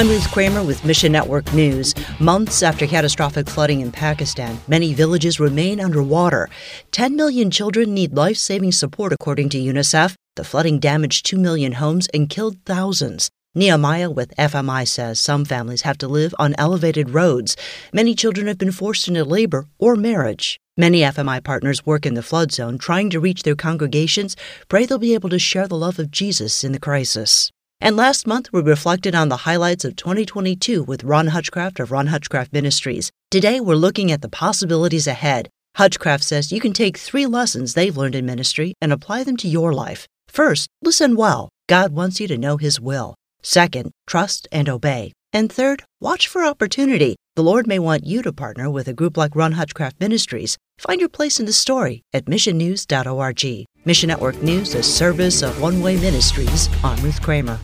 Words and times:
I'm 0.00 0.08
Ruth 0.08 0.32
Kramer 0.32 0.62
with 0.62 0.82
Mission 0.82 1.12
Network 1.12 1.52
News. 1.52 1.94
Months 2.18 2.62
after 2.62 2.86
catastrophic 2.86 3.46
flooding 3.46 3.82
in 3.82 3.92
Pakistan, 3.92 4.58
many 4.66 4.94
villages 4.94 5.38
remain 5.38 5.78
underwater. 5.78 6.48
10 6.92 7.16
million 7.16 7.50
children 7.50 7.92
need 7.92 8.16
life 8.16 8.38
saving 8.38 8.72
support, 8.72 9.12
according 9.12 9.50
to 9.50 9.58
UNICEF. 9.58 10.14
The 10.36 10.44
flooding 10.44 10.78
damaged 10.78 11.26
2 11.26 11.36
million 11.36 11.72
homes 11.72 12.08
and 12.14 12.30
killed 12.30 12.56
thousands. 12.64 13.28
Nehemiah 13.54 14.10
with 14.10 14.34
FMI 14.38 14.88
says 14.88 15.20
some 15.20 15.44
families 15.44 15.82
have 15.82 15.98
to 15.98 16.08
live 16.08 16.34
on 16.38 16.54
elevated 16.56 17.10
roads. 17.10 17.54
Many 17.92 18.14
children 18.14 18.46
have 18.46 18.56
been 18.56 18.72
forced 18.72 19.06
into 19.06 19.22
labor 19.22 19.66
or 19.78 19.96
marriage. 19.96 20.58
Many 20.78 21.00
FMI 21.00 21.44
partners 21.44 21.84
work 21.84 22.06
in 22.06 22.14
the 22.14 22.22
flood 22.22 22.52
zone 22.52 22.78
trying 22.78 23.10
to 23.10 23.20
reach 23.20 23.42
their 23.42 23.54
congregations, 23.54 24.34
pray 24.70 24.86
they'll 24.86 24.96
be 24.96 25.12
able 25.12 25.28
to 25.28 25.38
share 25.38 25.68
the 25.68 25.76
love 25.76 25.98
of 25.98 26.10
Jesus 26.10 26.64
in 26.64 26.72
the 26.72 26.80
crisis. 26.80 27.52
And 27.82 27.96
last 27.96 28.26
month, 28.26 28.52
we 28.52 28.60
reflected 28.60 29.14
on 29.14 29.30
the 29.30 29.38
highlights 29.48 29.86
of 29.86 29.96
2022 29.96 30.82
with 30.82 31.02
Ron 31.02 31.28
Hutchcraft 31.28 31.80
of 31.80 31.90
Ron 31.90 32.08
Hutchcraft 32.08 32.52
Ministries. 32.52 33.10
Today, 33.30 33.58
we're 33.58 33.74
looking 33.74 34.12
at 34.12 34.20
the 34.20 34.28
possibilities 34.28 35.06
ahead. 35.06 35.48
Hutchcraft 35.76 36.22
says 36.22 36.52
you 36.52 36.60
can 36.60 36.74
take 36.74 36.98
three 36.98 37.24
lessons 37.24 37.72
they've 37.72 37.96
learned 37.96 38.14
in 38.14 38.26
ministry 38.26 38.74
and 38.82 38.92
apply 38.92 39.24
them 39.24 39.38
to 39.38 39.48
your 39.48 39.72
life. 39.72 40.06
First, 40.28 40.68
listen 40.82 41.16
well. 41.16 41.48
God 41.68 41.92
wants 41.92 42.20
you 42.20 42.28
to 42.28 42.36
know 42.36 42.58
His 42.58 42.78
will. 42.78 43.14
Second, 43.42 43.92
trust 44.06 44.46
and 44.52 44.68
obey. 44.68 45.12
And 45.32 45.50
third, 45.50 45.82
watch 46.00 46.28
for 46.28 46.44
opportunity. 46.44 47.16
The 47.34 47.42
Lord 47.42 47.66
may 47.66 47.78
want 47.78 48.04
you 48.04 48.20
to 48.22 48.32
partner 48.32 48.68
with 48.68 48.88
a 48.88 48.92
group 48.92 49.16
like 49.16 49.34
Ron 49.34 49.52
Hutchcraft 49.52 50.00
Ministries. 50.00 50.58
Find 50.78 51.00
your 51.00 51.08
place 51.08 51.40
in 51.40 51.46
the 51.46 51.52
story 51.54 52.02
at 52.12 52.26
missionnews.org. 52.26 53.66
Mission 53.86 54.08
Network 54.08 54.42
News, 54.42 54.74
a 54.74 54.82
service 54.82 55.42
of 55.42 55.62
One 55.62 55.80
Way 55.80 55.98
Ministries. 55.98 56.68
I'm 56.84 57.02
Ruth 57.02 57.22
Kramer. 57.22 57.58